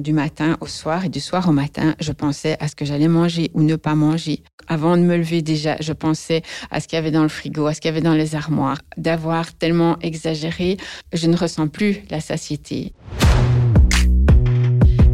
[0.00, 3.08] Du matin au soir et du soir au matin, je pensais à ce que j'allais
[3.08, 4.42] manger ou ne pas manger.
[4.68, 7.66] Avant de me lever déjà, je pensais à ce qu'il y avait dans le frigo,
[7.66, 8.78] à ce qu'il y avait dans les armoires.
[8.96, 10.76] D'avoir tellement exagéré,
[11.12, 12.92] je ne ressens plus la satiété.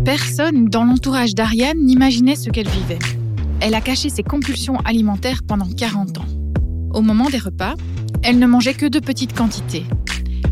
[0.04, 2.98] Personne dans l'entourage d'Ariane n'imaginait ce qu'elle vivait.
[3.60, 6.26] Elle a caché ses compulsions alimentaires pendant 40 ans.
[6.92, 7.74] Au moment des repas,
[8.22, 9.84] elle ne mangeait que de petites quantités.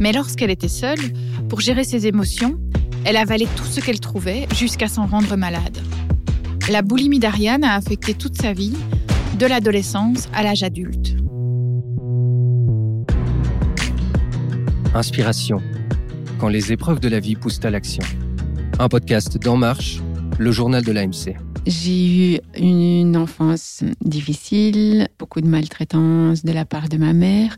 [0.01, 1.13] Mais lorsqu'elle était seule,
[1.51, 2.59] pour gérer ses émotions,
[3.05, 5.79] elle avalait tout ce qu'elle trouvait jusqu'à s'en rendre malade.
[6.71, 8.77] La boulimie d'Ariane a affecté toute sa vie,
[9.39, 11.17] de l'adolescence à l'âge adulte.
[14.95, 15.61] Inspiration.
[16.39, 18.05] Quand les épreuves de la vie poussent à l'action.
[18.79, 20.01] Un podcast d'En Marche,
[20.39, 21.37] le journal de l'AMC.
[21.67, 27.57] J'ai eu une enfance difficile, beaucoup de maltraitance de la part de ma mère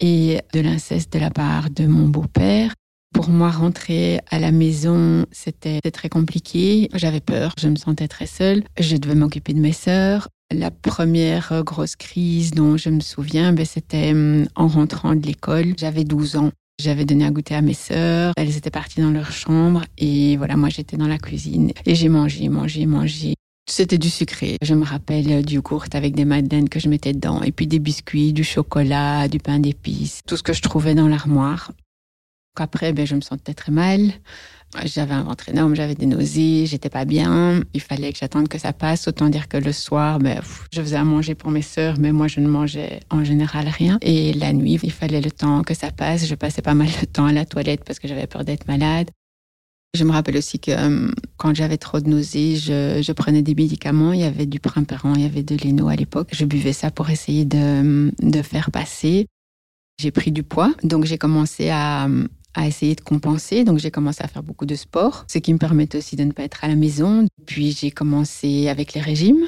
[0.00, 2.74] et de l'inceste de la part de mon beau-père.
[3.14, 6.88] Pour moi, rentrer à la maison, c'était très compliqué.
[6.94, 8.62] J'avais peur, je me sentais très seule.
[8.78, 10.28] Je devais m'occuper de mes sœurs.
[10.54, 15.74] La première grosse crise dont je me souviens, ben, c'était hum, en rentrant de l'école.
[15.76, 16.50] J'avais 12 ans.
[16.80, 18.32] J'avais donné à goûter à mes sœurs.
[18.36, 19.84] Elles étaient parties dans leur chambre.
[19.98, 21.72] Et voilà, moi, j'étais dans la cuisine.
[21.86, 23.34] Et j'ai mangé, mangé, mangé.
[23.68, 24.56] C'était du sucré.
[24.62, 27.42] Je me rappelle du yogourt avec des madeleines que je mettais dedans.
[27.42, 30.20] Et puis des biscuits, du chocolat, du pain d'épices.
[30.26, 31.72] Tout ce que je trouvais dans l'armoire.
[32.60, 34.12] Après, ben, je me sentais très mal.
[34.84, 37.62] J'avais un ventre énorme, j'avais des nausées, j'étais pas bien.
[37.72, 39.08] Il fallait que j'attende que ça passe.
[39.08, 40.42] Autant dire que le soir, ben,
[40.72, 43.98] je faisais à manger pour mes sœurs, mais moi, je ne mangeais en général rien.
[44.02, 46.26] Et la nuit, il fallait le temps que ça passe.
[46.26, 49.10] Je passais pas mal de temps à la toilette parce que j'avais peur d'être malade.
[49.94, 54.12] Je me rappelle aussi que euh, quand j'avais trop de nausées, je, prenais des médicaments.
[54.12, 56.28] Il y avait du primperant, il y avait de l'Eno à l'époque.
[56.32, 59.26] Je buvais ça pour essayer de, de faire passer.
[59.98, 62.06] J'ai pris du poids, donc j'ai commencé à,
[62.58, 63.64] à essayer de compenser.
[63.64, 66.32] Donc j'ai commencé à faire beaucoup de sport, ce qui me permettait aussi de ne
[66.32, 67.26] pas être à la maison.
[67.46, 69.46] Puis j'ai commencé avec les régimes.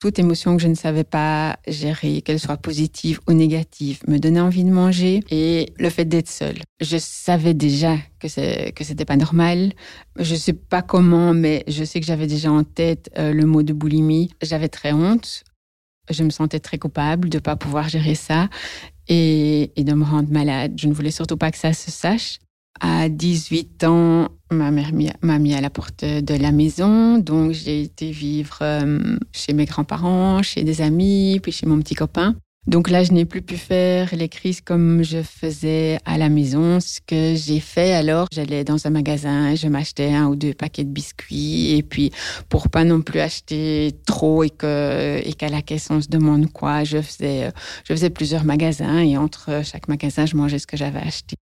[0.00, 4.40] Toute émotion que je ne savais pas gérer, qu'elle soit positive ou négative, me donnait
[4.40, 5.20] envie de manger.
[5.30, 9.72] Et le fait d'être seule, je savais déjà que c'est que c'était pas normal.
[10.18, 13.62] Je sais pas comment, mais je sais que j'avais déjà en tête euh, le mot
[13.62, 14.30] de boulimie.
[14.42, 15.44] J'avais très honte.
[16.12, 18.48] Je me sentais très coupable de ne pas pouvoir gérer ça
[19.08, 20.74] et, de me rendre malade.
[20.76, 22.38] Je ne voulais surtout pas que ça se sache.
[22.80, 27.18] À 18 ans, ma mère m'a mis à la porte de la maison.
[27.18, 31.94] Donc, j'ai été vivre euh, chez mes grands-parents, chez des amis, puis chez mon petit
[31.94, 32.34] copain.
[32.68, 36.78] Donc là, je n'ai plus pu faire les crises comme je faisais à la maison.
[36.78, 40.84] Ce que j'ai fait alors, j'allais dans un magasin, je m'achetais un ou deux paquets
[40.84, 42.12] de biscuits et puis
[42.48, 46.52] pour pas non plus acheter trop et que et qu'à la caisse on se demande
[46.52, 47.50] quoi, je faisais
[47.84, 51.34] je faisais plusieurs magasins et entre chaque magasin, je mangeais ce que j'avais acheté.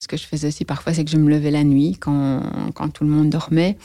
[0.00, 2.42] Ce que je faisais aussi parfois, c'est que je me levais la nuit quand,
[2.74, 3.76] quand tout le monde dormait,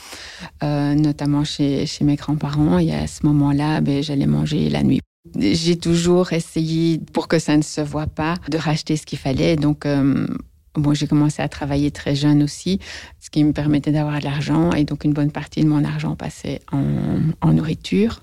[0.64, 2.78] euh, notamment chez, chez mes grands-parents.
[2.80, 5.00] Et à ce moment-là, ben, j'allais manger la nuit.
[5.36, 9.56] J'ai toujours essayé, pour que ça ne se voit pas, de racheter ce qu'il fallait.
[9.56, 10.28] Donc, euh,
[10.76, 12.80] bon, j'ai commencé à travailler très jeune aussi,
[13.20, 14.72] ce qui me permettait d'avoir de l'argent.
[14.72, 18.22] Et donc, une bonne partie de mon argent passait en, nourriture.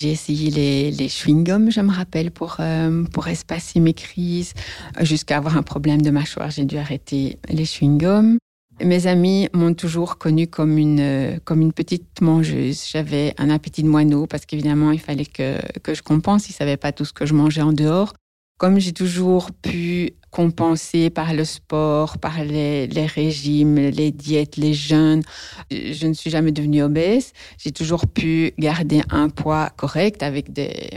[0.00, 4.54] J'ai essayé les, les chewing-gums, je me rappelle, pour, euh, pour espacer mes crises.
[5.00, 8.38] Jusqu'à avoir un problème de mâchoire, j'ai dû arrêter les chewing-gums.
[8.84, 12.86] Mes amis m'ont toujours connue comme une, comme une petite mangeuse.
[12.88, 16.48] J'avais un appétit de moineau parce qu'évidemment, il fallait que, que je compense.
[16.48, 18.12] Ils ne savaient pas tout ce que je mangeais en dehors.
[18.56, 24.74] Comme j'ai toujours pu compenser par le sport, par les, les, régimes, les diètes, les
[24.74, 25.22] jeûnes,
[25.70, 27.32] je ne suis jamais devenue obèse.
[27.58, 30.90] J'ai toujours pu garder un poids correct avec des,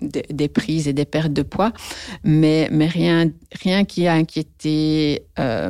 [0.00, 1.72] des, prises et des pertes de poids,
[2.24, 3.30] mais, mais rien,
[3.62, 5.68] rien qui a inquiété euh,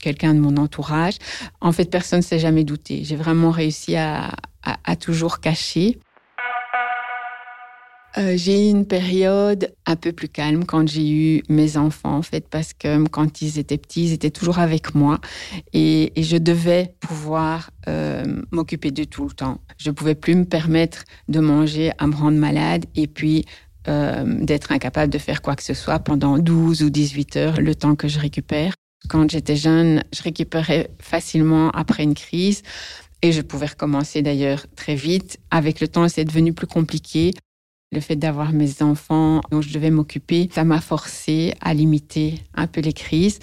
[0.00, 1.14] quelqu'un de mon entourage.
[1.60, 3.04] En fait, personne ne s'est jamais douté.
[3.04, 4.30] J'ai vraiment réussi à,
[4.62, 5.98] à, toujours cacher.
[8.16, 12.22] Euh, j'ai eu une période un peu plus calme quand j'ai eu mes enfants, en
[12.22, 15.20] fait, parce que quand ils étaient petits, ils étaient toujours avec moi
[15.72, 19.60] et, je devais pouvoir euh, m'occuper de tout le temps.
[19.76, 23.44] Je pouvais plus me permettre de manger à me rendre malade et puis
[23.86, 27.74] euh, d'être incapable de faire quoi que ce soit pendant 12 ou 18 heures, le
[27.74, 28.74] temps que je récupère.
[29.08, 32.62] Quand j'étais jeune, je récupérais facilement après une crise
[33.22, 35.38] et je pouvais recommencer d'ailleurs très vite.
[35.50, 37.32] Avec le temps, c'est devenu plus compliqué.
[37.92, 42.66] Le fait d'avoir mes enfants dont je devais m'occuper, ça m'a forcé à limiter un
[42.66, 43.38] peu les crises.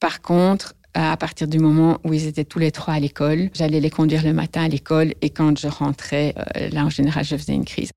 [0.00, 3.80] Par contre, à partir du moment où ils étaient tous les trois à l'école, j'allais
[3.80, 7.36] les conduire le matin à l'école et quand je rentrais, euh, là en général, je
[7.36, 7.90] faisais une crise.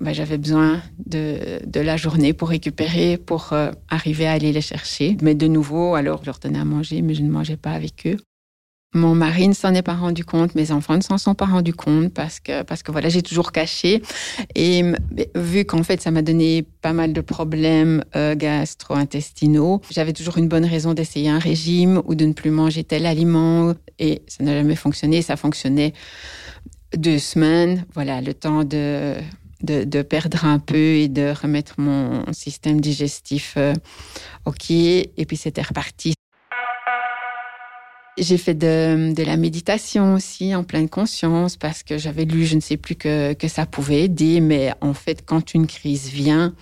[0.00, 5.16] Bah, j'avais besoin de, la journée pour récupérer, pour euh, arriver à aller les chercher.
[5.22, 8.06] Mais de nouveau, alors je leur donnais à manger, mais je ne mangeais pas avec
[8.06, 8.18] eux.
[8.94, 11.74] Mon mari ne s'en est pas rendu compte, mes enfants ne s'en sont pas rendus
[11.74, 14.02] compte parce que, parce que voilà, j'ai toujours caché.
[14.54, 14.82] Et
[15.34, 20.48] vu qu'en fait, ça m'a donné pas mal de problèmes euh, gastro-intestinaux, j'avais toujours une
[20.48, 23.74] bonne raison d'essayer un régime ou de ne plus manger tel aliment.
[23.98, 25.20] Et ça n'a jamais fonctionné.
[25.20, 25.92] Ça fonctionnait
[26.96, 27.84] deux semaines.
[27.94, 29.14] Voilà, le temps de,
[29.62, 33.74] de, perdre un peu et de remettre mon système digestif euh,
[34.44, 34.70] OK.
[34.70, 36.14] Et puis, c'était reparti.
[38.18, 42.60] J'ai fait de, la méditation aussi en pleine conscience parce que j'avais lu, je ne
[42.60, 44.40] sais plus, que, que ça pouvait aider.
[44.40, 46.54] Mais en fait, quand une crise vient,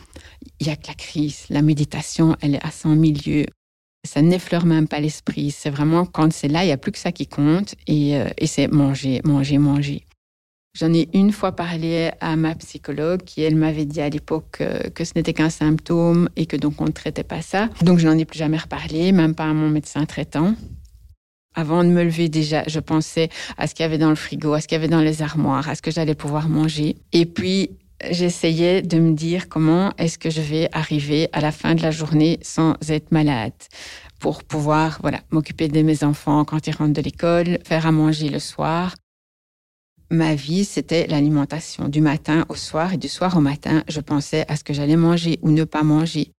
[0.61, 1.47] il y a que la crise.
[1.51, 3.47] La méditation, elle est à son milieu.
[4.07, 5.51] Ça n'effleure même pas l'esprit.
[5.51, 7.75] C'est vraiment quand c'est là, il n'y a plus que ça qui compte.
[7.87, 10.05] Et, euh, et c'est manger, manger, manger.
[10.77, 14.89] J'en ai une fois parlé à ma psychologue qui, elle, m'avait dit à l'époque que,
[14.89, 17.69] que ce n'était qu'un symptôme et que donc on ne traitait pas ça.
[17.83, 20.55] Donc je n'en ai plus jamais reparlé, même pas à mon médecin traitant.
[21.55, 24.53] Avant de me lever déjà, je pensais à ce qu'il y avait dans le frigo,
[24.55, 26.97] à ce qu'il y avait dans les armoires, à ce que j'allais pouvoir manger.
[27.13, 27.71] Et puis,
[28.11, 31.93] j'essayais de me dire comment est-ce que je vais arriver à la fin de la
[31.93, 33.53] journée sans être malade
[34.19, 38.29] pour pouvoir voilà m'occuper de mes enfants quand ils rentrent de l'école, faire à manger
[38.29, 38.95] le soir.
[40.15, 43.83] Ma vie, c'était l'alimentation du matin au soir et du soir au matin.
[43.89, 46.31] Je pensais à ce que j'allais manger ou ne pas manger.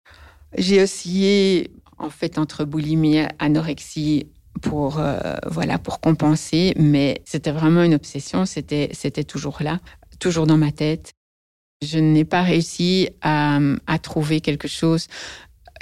[0.58, 4.28] J'ai oscillé en fait entre boulimie anorexie
[4.62, 9.80] pour euh, voilà pour compenser mais c'était vraiment une obsession c'était c'était toujours là
[10.20, 11.12] toujours dans ma tête
[11.82, 15.08] je n'ai pas réussi à, à, trouver quelque chose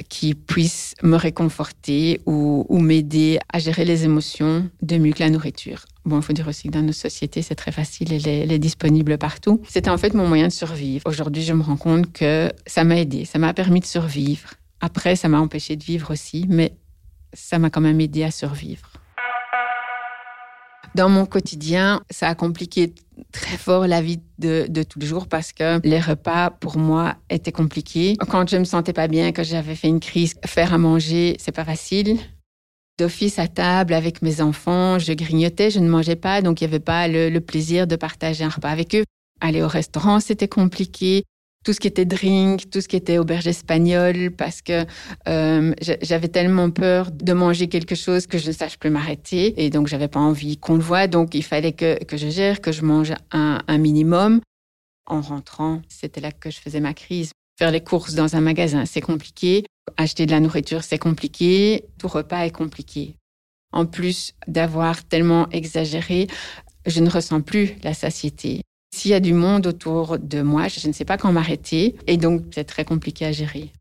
[0.09, 5.29] qui puisse me réconforter ou, ou m'aider à gérer les émotions de mieux que la
[5.29, 5.85] nourriture.
[6.05, 8.51] Bon, il faut dire aussi que dans nos sociétés, c'est très facile, elle est, elle
[8.51, 9.61] est disponible partout.
[9.69, 11.03] C'était en fait mon moyen de survivre.
[11.05, 14.49] Aujourd'hui, je me rends compte que ça m'a aidé, ça m'a permis de survivre.
[14.81, 16.75] Après, ça m'a empêché de vivre aussi, mais
[17.31, 18.89] ça m'a quand même aidé à survivre.
[20.93, 22.93] Dans mon quotidien, ça a compliqué
[23.31, 27.15] très fort la vie de, de, tous les jours parce que les repas pour moi
[27.29, 28.15] étaient compliqués.
[28.29, 31.51] Quand je me sentais pas bien, que j'avais fait une crise, faire à manger, c'est
[31.51, 32.19] pas facile.
[32.99, 36.69] D'office à table avec mes enfants, je grignotais, je ne mangeais pas, donc il n'y
[36.69, 39.03] avait pas le, le plaisir de partager un repas avec eux.
[39.41, 41.23] Aller au restaurant, c'était compliqué
[41.63, 44.85] tout ce qui était drink, tout ce qui était auberge espagnole, parce que
[45.27, 49.63] euh, j'avais tellement peur de manger quelque chose que je ne sache plus m'arrêter.
[49.63, 51.07] Et donc, j'avais pas envie qu'on le voit.
[51.07, 54.41] Donc, il fallait que, que je gère, que je mange un, un minimum.
[55.05, 57.31] En rentrant, c'était là que je faisais ma crise.
[57.57, 59.63] Faire les courses dans un magasin, c'est compliqué.
[59.97, 61.85] Acheter de la nourriture, c'est compliqué.
[61.97, 63.15] Tout repas est compliqué.
[63.71, 66.27] En plus d'avoir tellement exagéré,
[66.85, 68.61] je ne ressens plus la satiété.
[68.93, 71.95] S'il y a du monde autour de moi, je ne sais pas quand m'arrêter.
[72.05, 73.71] Et donc, c'est très compliqué à gérer.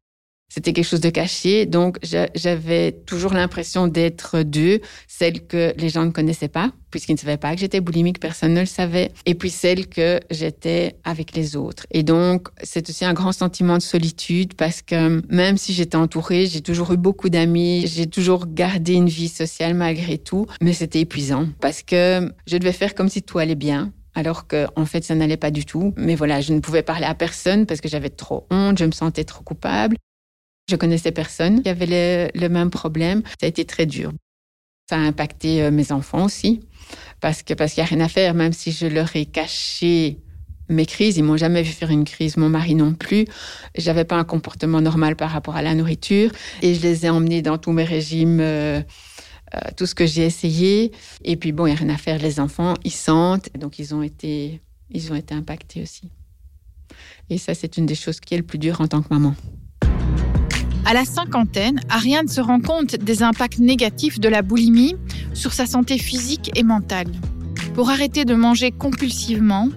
[0.53, 1.65] C'était quelque chose de caché.
[1.65, 7.19] Donc, j'avais toujours l'impression d'être deux, celle que les gens ne connaissaient pas, puisqu'ils ne
[7.19, 9.13] savaient pas que j'étais boulimique, personne ne le savait.
[9.25, 11.87] Et puis celle que j'étais avec les autres.
[11.91, 16.45] Et donc, c'est aussi un grand sentiment de solitude parce que même si j'étais entourée,
[16.45, 21.01] j'ai toujours eu beaucoup d'amis, j'ai toujours gardé une vie sociale malgré tout, mais c'était
[21.01, 25.03] épuisant parce que je devais faire comme si tout allait bien alors qu'en en fait,
[25.03, 25.95] ça n'allait pas du tout.
[25.97, 28.93] Mais voilà, je ne pouvais parler à personne parce que j'avais trop honte, je me
[28.93, 29.97] sentais trop coupable.
[30.69, 33.23] Je connaissais personne qui avait le, même problème.
[33.41, 34.13] Ça a été très dur.
[34.89, 36.61] Ça a impacté euh, mes enfants aussi,
[37.21, 40.19] parce que parce qu'il n'y a rien à faire, même si je leur ai caché
[40.69, 43.27] mes crises, ils m'ont jamais vu faire une crise, mon mari non plus.
[43.77, 46.31] J'avais pas un comportement normal par rapport à la nourriture
[46.63, 48.41] et je les ai emmenés dans tous mes régimes.
[48.41, 48.81] Euh,
[49.55, 50.93] euh, tout ce que j'ai essayé.
[51.25, 53.95] Et puis bon, il n'y a rien à faire, les enfants, ils sentent, donc ils
[53.95, 56.11] ont été, ils ont été impactés aussi.
[57.29, 59.35] Et ça, c'est une des choses qui est le plus dur en tant que maman.
[60.85, 64.97] À la cinquantaine, Ariane se rend compte des impacts négatifs de la boulimie
[65.33, 67.07] sur sa santé physique et mentale.
[67.75, 69.69] Pour arrêter de manger compulsivement,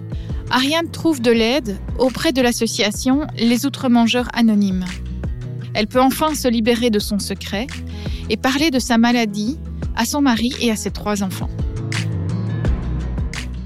[0.50, 4.84] Ariane trouve de l'aide auprès de l'association Les Outre-Mangeurs Anonymes.
[5.74, 7.66] Elle peut enfin se libérer de son secret
[8.28, 9.58] et parler de sa maladie
[9.94, 11.50] à son mari et à ses trois enfants.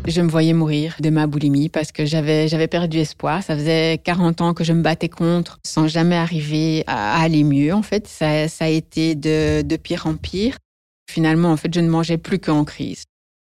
[0.07, 3.43] Je me voyais mourir de ma boulimie parce que j'avais j'avais perdu espoir.
[3.43, 7.75] Ça faisait 40 ans que je me battais contre sans jamais arriver à aller mieux.
[7.75, 10.57] En fait, ça, ça a été de, de pire en pire.
[11.11, 13.05] Finalement, en fait, je ne mangeais plus qu'en crise.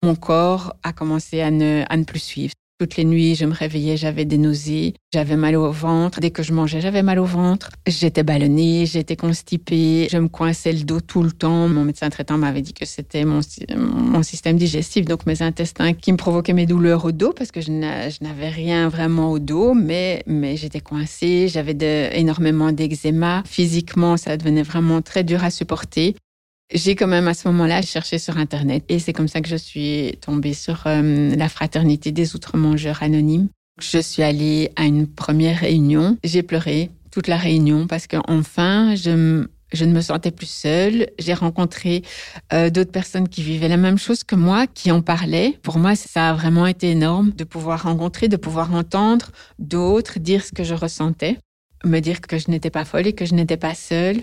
[0.03, 2.55] Mon corps a commencé à ne, à ne plus suivre.
[2.83, 6.19] Toutes les nuits, je me réveillais, j'avais des nausées, j'avais mal au ventre.
[6.19, 7.71] Dès que je mangeais, j'avais mal au ventre.
[7.87, 11.69] J'étais ballonnée, j'étais constipée, je me coinçais le dos tout le temps.
[11.69, 13.41] Mon médecin traitant m'avait dit que c'était mon,
[14.25, 17.71] système digestif, donc mes intestins qui me provoquaient mes douleurs au dos parce que je
[17.71, 20.25] n'avais rien vraiment au dos, mais
[20.57, 21.77] j'étais coincée, j'avais
[22.19, 23.45] énormément d'eczéma.
[23.47, 26.17] Physiquement, ça devenait vraiment très dur à supporter.
[26.75, 29.57] J'ai quand même à ce moment-là cherché sur Internet et c'est comme ça que je
[29.57, 33.49] suis tombée sur euh, la fraternité des outre-mangeurs anonymes.
[33.81, 36.17] Je suis allée à une première réunion.
[36.25, 41.09] J'ai pleuré toute la réunion parce qu'enfin, je, je ne me sentais plus seule.
[41.19, 42.03] J'ai rencontré
[42.53, 45.59] euh, d'autres personnes qui vivaient la même chose que moi, qui en parlaient.
[45.63, 50.45] Pour moi, ça a vraiment été énorme de pouvoir rencontrer, de pouvoir entendre d'autres dire
[50.45, 51.39] ce que je ressentais,
[51.85, 54.23] me dire que je n'étais pas folle et que je n'étais pas seule.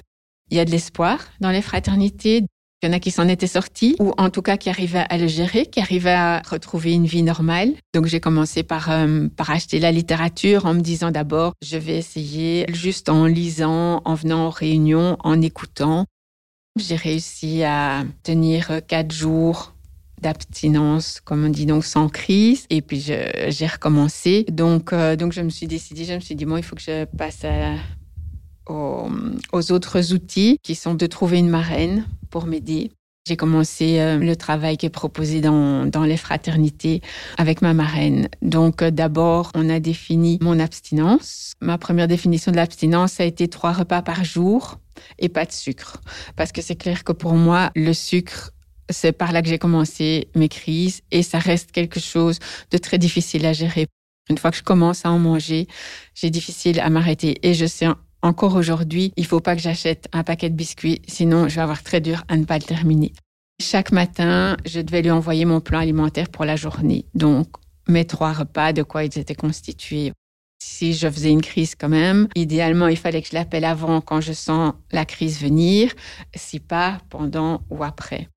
[0.51, 2.43] Il y a de l'espoir dans les fraternités.
[2.81, 5.17] Il y en a qui s'en étaient sortis, ou en tout cas qui arrivaient à
[5.17, 7.73] le gérer, qui arrivaient à retrouver une vie normale.
[7.93, 12.65] Donc j'ai commencé par, euh, acheter la littérature en me disant d'abord, je vais essayer
[12.71, 16.05] juste en lisant, en venant aux réunions, en écoutant.
[16.77, 19.73] J'ai réussi à tenir quatre jours
[20.21, 22.65] d'abstinence, comme on dit, donc sans crise.
[22.69, 24.45] Et puis j'ai recommencé.
[24.49, 26.81] Donc, euh, donc je me suis décidée, je me suis dit, bon, il faut que
[26.81, 27.73] je passe à,
[28.69, 32.91] aux, autres outils qui sont de trouver une marraine pour m'aider.
[33.27, 37.01] J'ai commencé euh, le travail qui est proposé dans, les fraternités
[37.37, 38.27] avec ma marraine.
[38.41, 41.53] Donc euh, d'abord, on a défini mon abstinence.
[41.61, 44.79] Ma première définition de l'abstinence a été trois repas par jour
[45.19, 46.01] et pas de sucre.
[46.35, 48.51] Parce que c'est clair que pour moi, le sucre,
[48.89, 52.39] c'est par là que j'ai commencé mes crises et ça reste quelque chose
[52.71, 53.85] de très difficile à gérer.
[54.29, 55.67] Une fois que je commence à en manger,
[56.15, 57.87] j'ai difficile à m'arrêter et je sais
[58.21, 61.83] encore aujourd'hui, il faut pas que j'achète un paquet de biscuits, sinon je vais avoir
[61.83, 63.13] très dur à ne pas le terminer.
[63.61, 67.05] Chaque matin, je devais lui envoyer mon plan alimentaire pour la journée.
[67.13, 67.47] Donc,
[67.87, 70.13] mes trois repas, de quoi ils étaient constitués.
[70.61, 74.21] Si je faisais une crise quand même, idéalement, il fallait que je l'appelle avant quand
[74.21, 75.93] je sens la crise venir,
[76.35, 78.29] si pas pendant ou après.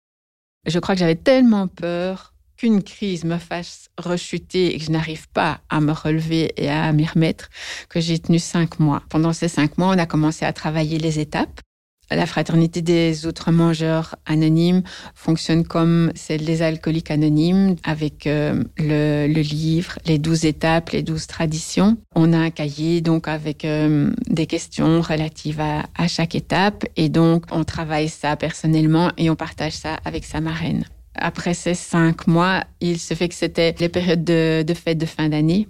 [0.66, 2.31] Je crois que j'avais tellement peur
[2.62, 6.92] qu'une crise me fasse rechuter et que je n'arrive pas à me relever et à
[6.92, 7.48] m'y remettre,
[7.88, 9.02] que j'ai tenu cinq mois.
[9.08, 11.60] Pendant ces cinq mois, on a commencé à travailler les étapes.
[12.08, 14.84] La fraternité des autres mangeurs anonymes
[15.16, 21.26] fonctionne comme celle des alcooliques anonymes, avec euh, le, livre, les douze étapes, les douze
[21.26, 21.96] traditions.
[22.14, 27.08] On a un cahier donc avec euh, des questions relatives à, à chaque étape, et
[27.08, 30.84] donc on travaille ça personnellement et on partage ça avec sa marraine.
[31.14, 35.06] Après ces cinq mois, il se fait que c'était les périodes de, de fête de
[35.06, 35.68] fin d'année.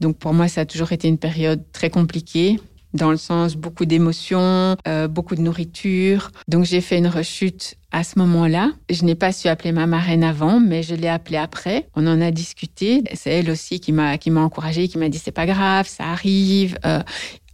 [0.00, 2.58] Donc pour moi, ça a toujours été une période très compliquée,
[2.94, 6.30] dans le sens beaucoup d'émotions, euh, beaucoup de nourriture.
[6.46, 8.70] Donc j'ai fait une rechute à ce moment-là.
[8.90, 11.88] Je n'ai pas su appeler ma marraine avant, mais je l'ai appelée après.
[11.94, 13.02] On en a discuté.
[13.14, 16.04] C'est elle aussi qui m'a qui m'a encouragée, qui m'a dit c'est pas grave, ça
[16.04, 17.02] arrive, euh,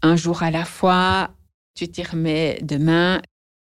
[0.02, 1.30] un jour à la fois.
[1.74, 3.20] Tu t'y remets demain.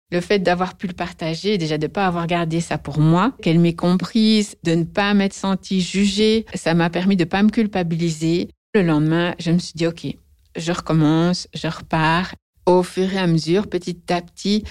[0.10, 3.34] Le fait d'avoir pu le partager, déjà de ne pas avoir gardé ça pour moi,
[3.42, 7.50] qu'elle m'ait comprise, de ne pas m'être sentie jugée, ça m'a permis de pas me
[7.50, 8.48] culpabiliser.
[8.74, 10.08] Le lendemain, je me suis dit, OK,
[10.56, 12.34] je recommence, je repars.
[12.66, 14.64] Au fur et à mesure, petit à petit,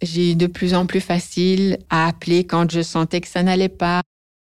[0.00, 3.68] j'ai eu de plus en plus facile à appeler quand je sentais que ça n'allait
[3.68, 4.02] pas,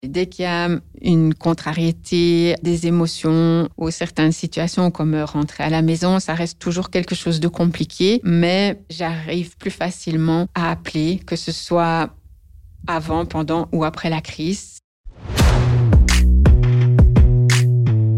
[0.02, 0.68] Dès qu'il y a
[1.00, 6.90] une contrariété, des émotions ou certaines situations comme rentrer à la maison, ça reste toujours
[6.90, 12.10] quelque chose de compliqué, mais j'arrive plus facilement à appeler, que ce soit
[12.86, 14.78] avant, pendant ou après la crise.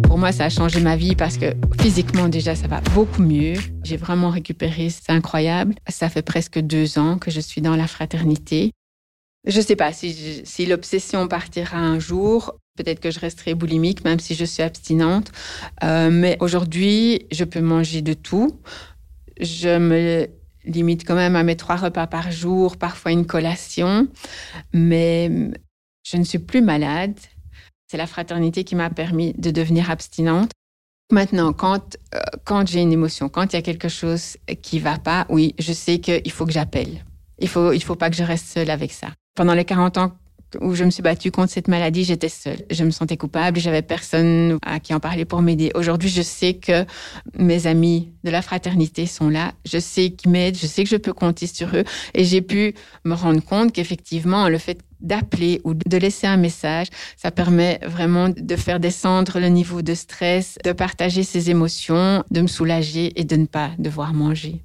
[0.03, 3.55] Pour moi, ça a changé ma vie parce que physiquement déjà, ça va beaucoup mieux.
[3.85, 5.77] J'ai vraiment récupéré, c'est incroyable.
[5.89, 8.73] Ça fait presque deux ans que je suis dans la fraternité.
[9.49, 12.55] Je ne sais pas si, si l'obsession partira un jour.
[12.77, 15.33] Peut-être que je resterai boulimique, même si je suis abstinente.
[15.83, 18.61] Euh, mais aujourd'hui, je peux manger de tout.
[19.41, 20.29] Je me
[20.65, 24.07] limite quand même à mes trois repas par jour, parfois une collation.
[24.75, 25.31] Mais
[26.05, 27.19] je ne suis plus malade.
[27.91, 30.51] C'est la fraternité qui m'a permis de devenir abstinente.
[31.11, 34.99] Maintenant, quand, euh, quand j'ai une émotion, quand il y a quelque chose qui va
[34.99, 37.03] pas, oui, je sais qu'il faut que j'appelle.
[37.39, 39.09] Il faut, il faut pas que je reste seule avec ça.
[39.35, 40.13] Pendant les 40 ans
[40.61, 42.65] où je me suis battue contre cette maladie, j'étais seule.
[42.71, 45.71] Je me sentais coupable, j'avais personne à qui en parler pour m'aider.
[45.75, 46.85] Aujourd'hui, je sais que
[47.37, 49.53] mes amis de la fraternité sont là.
[49.67, 51.85] Je sais qu'ils m'aident, je sais que je peux compter sur eux.
[52.15, 56.89] Et j'ai pu me rendre compte qu'effectivement, le fait d'appeler ou de laisser un message,
[57.17, 62.41] ça permet vraiment de faire descendre le niveau de stress, de partager ses émotions, de
[62.41, 64.63] me soulager et de ne pas devoir manger.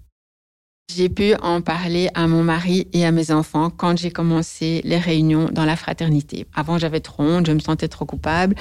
[0.95, 4.97] J'ai pu en parler à mon mari et à mes enfants quand j'ai commencé les
[4.97, 6.45] réunions dans la fraternité.
[6.53, 8.55] Avant, j'avais trop honte, je me sentais trop coupable,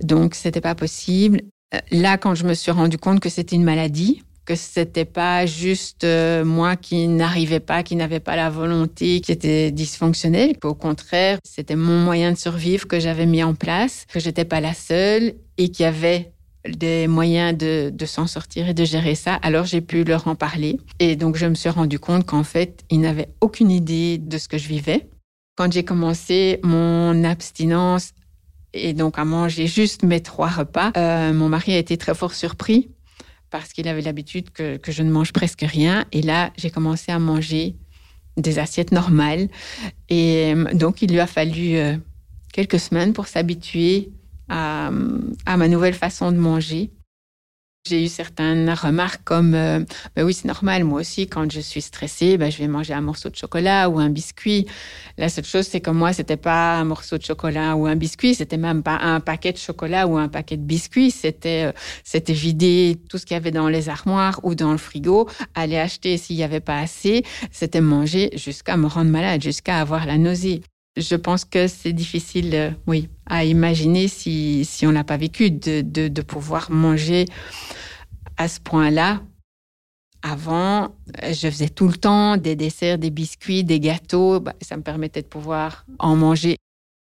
[0.00, 1.40] donc c'était pas possible.
[1.74, 5.46] Euh, là, quand je me suis rendu compte que c'était une maladie, que c'était pas
[5.46, 10.74] juste euh, moi qui n'arrivais pas, qui n'avais pas la volonté, qui était dysfonctionnel, qu'au
[10.74, 14.74] contraire, c'était mon moyen de survivre que j'avais mis en place, que j'étais pas la
[14.74, 16.33] seule et qu'il y avait
[16.68, 19.34] des moyens de, s'en sortir et de gérer ça.
[19.36, 20.78] Alors j'ai pu leur en parler.
[20.98, 24.48] Et donc je me suis rendu compte qu'en fait, ils n'avaient aucune idée de ce
[24.48, 25.08] que je vivais.
[25.56, 28.12] Quand j'ai commencé mon abstinence
[28.72, 32.34] et donc à manger juste mes trois repas, euh, mon mari a été très fort
[32.34, 32.90] surpris
[33.50, 36.06] parce qu'il avait l'habitude que, que, je ne mange presque rien.
[36.10, 37.76] Et là, j'ai commencé à manger
[38.36, 39.48] des assiettes normales.
[40.08, 41.96] Et euh, donc, il lui a fallu euh,
[42.52, 44.10] quelques semaines pour s'habituer
[44.48, 46.90] à, ma nouvelle façon de manger.
[47.86, 49.80] J'ai eu certaines remarques comme euh,
[50.16, 53.02] ben oui, c'est normal, moi aussi, quand je suis stressée, ben, je vais manger un
[53.02, 54.66] morceau de chocolat ou un biscuit.
[55.18, 58.34] La seule chose, c'est que moi, c'était pas un morceau de chocolat ou un biscuit,
[58.34, 61.10] c'était même pas un paquet de chocolat ou un paquet de biscuits.
[61.10, 61.72] C'était, euh,
[62.04, 65.76] c'était vider tout ce qu'il y avait dans les armoires ou dans le frigo, aller
[65.76, 67.22] acheter s'il y avait pas assez.
[67.50, 70.62] C'était manger jusqu'à me rendre malade, jusqu'à avoir la nausée.
[70.96, 76.22] Je pense que c'est difficile, euh, oui, à imaginer si, on n'a pas vécu de,
[76.22, 77.24] pouvoir manger
[78.36, 79.20] à ce point-là.
[80.22, 84.40] Avant, je faisais tout le temps des desserts, des biscuits, des gâteaux.
[84.40, 86.56] Bah, ça me permettait de pouvoir en manger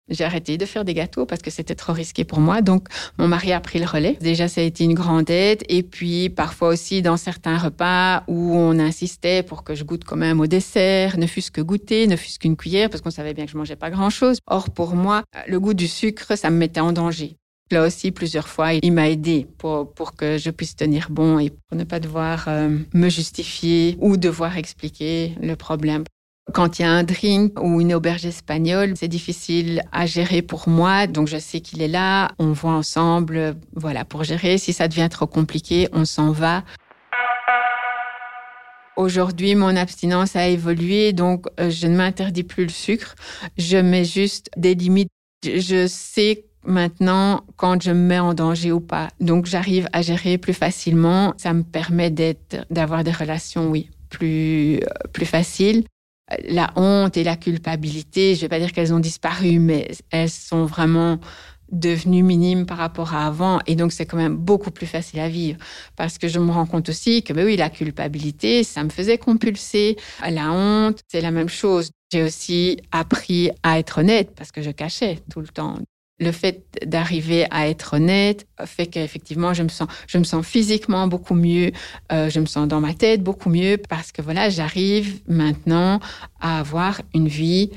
[0.08, 2.60] j'ai arrêté de faire des gâteaux parce que c'était trop risqué pour moi.
[2.60, 4.18] Donc, mon mari a pris le relais.
[4.20, 5.62] Déjà, ça a été une grande aide.
[5.68, 10.16] Et puis, parfois aussi, dans certains repas où on insistait pour que je goûte quand
[10.16, 13.46] même au dessert, ne fût-ce que goûter, ne fût-ce qu'une cuillère, parce qu'on savait bien
[13.46, 14.38] que je mangeais pas grand-chose.
[14.46, 17.36] Or, pour moi, le goût du sucre, ça me mettait en danger.
[17.70, 21.78] Là aussi, plusieurs fois, il m'a aidé pour, que je puisse tenir bon et pour
[21.78, 26.04] ne pas devoir euh, me justifier ou devoir expliquer le problème.
[26.52, 30.68] Quand il y a un drink ou une auberge espagnole, c'est difficile à gérer pour
[30.68, 31.06] moi.
[31.06, 32.32] Donc, je sais qu'il est là.
[32.38, 34.58] On voit ensemble, voilà, pour gérer.
[34.58, 36.64] Si ça devient trop compliqué, on s'en va.
[38.96, 43.14] Aujourd'hui, mon abstinence a évolué, donc euh, je ne m'interdis plus le sucre.
[43.56, 45.10] Je mets juste des limites.
[45.44, 49.08] Je sais maintenant quand je me mets en danger ou pas.
[49.20, 51.34] Donc, j'arrive à gérer plus facilement.
[51.38, 55.84] Ça me permet d'être, d'avoir des relations, oui, plus, euh, plus faciles
[56.48, 60.30] la honte et la culpabilité, je ne vais pas dire qu'elles ont disparu, mais elles
[60.30, 61.18] sont vraiment
[61.70, 63.60] devenues minimes par rapport à avant.
[63.66, 65.58] Et donc, c'est quand même beaucoup plus facile à vivre.
[65.96, 69.18] Parce que je me rends compte aussi que, ben oui, la culpabilité, ça me faisait
[69.18, 69.96] compulser.
[70.28, 71.90] La honte, c'est la même chose.
[72.12, 75.78] J'ai aussi appris à être honnête parce que je cachais tout le temps
[76.22, 81.06] le fait d'arriver à être honnête fait qu'effectivement je me sens je me sens physiquement
[81.08, 81.72] beaucoup mieux
[82.12, 86.00] euh, je me sens dans ma tête beaucoup mieux parce que voilà j'arrive maintenant
[86.40, 87.70] à avoir une vie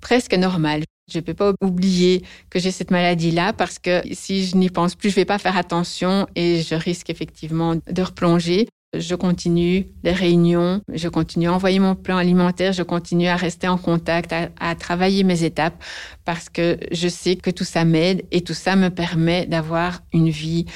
[0.00, 4.56] presque normale je ne peux pas oublier que j'ai cette maladie-là parce que si je
[4.56, 8.66] n'y pense plus, je ne vais pas faire attention et je risque effectivement de replonger.
[8.98, 13.68] Je continue les réunions, je continue à envoyer mon plan alimentaire, je continue à rester
[13.68, 15.82] en contact, à, travailler mes étapes
[16.24, 20.30] parce que je sais que tout ça m'aide et tout ça me permet d'avoir une
[20.30, 20.66] vie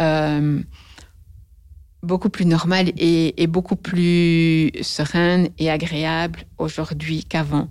[0.00, 0.60] euh,
[2.02, 7.68] beaucoup plus normale et, beaucoup plus sereine et agréable aujourd'hui qu'avant.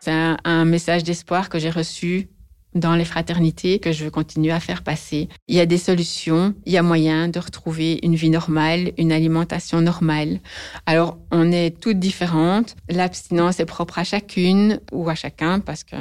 [0.00, 2.30] C'est un message d'espoir que j'ai reçu
[2.74, 5.28] dans les fraternités que je veux continuer à faire passer.
[5.48, 9.12] Il y a des solutions, il y a moyen de retrouver une vie normale, une
[9.12, 10.40] alimentation normale.
[10.86, 12.76] Alors, on est toutes différentes.
[12.88, 15.96] L'abstinence est propre à chacune ou à chacun parce que,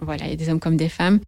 [0.00, 1.20] voilà, il y a des hommes comme des femmes.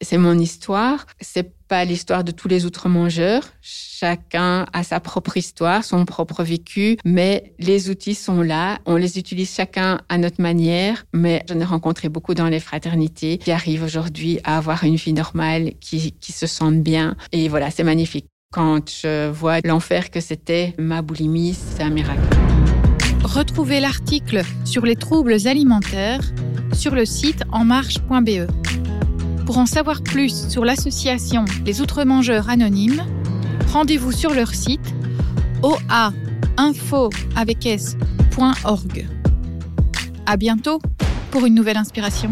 [0.00, 1.06] C'est mon histoire.
[1.20, 3.42] C'est pas l'histoire de tous les autres mangeurs.
[3.60, 8.78] Chacun a sa propre histoire, son propre vécu, mais les outils sont là.
[8.86, 11.04] On les utilise chacun à notre manière.
[11.12, 15.12] Mais j'en ai rencontré beaucoup dans les fraternités qui arrivent aujourd'hui à avoir une vie
[15.12, 17.16] normale, qui, qui se sentent bien.
[17.32, 18.26] Et voilà, c'est magnifique.
[18.52, 22.22] Quand je vois l'enfer que c'était ma boulimie, c'est un miracle.
[23.24, 26.22] Retrouvez l'article sur les troubles alimentaires
[26.72, 28.46] sur le site enmarche.be.
[29.48, 33.02] Pour en savoir plus sur l'association Les Outre-Mangeurs Anonymes,
[33.72, 34.94] rendez-vous sur leur site
[35.62, 35.96] oainfo.org.
[40.26, 40.82] À bientôt
[41.30, 42.30] pour une nouvelle inspiration.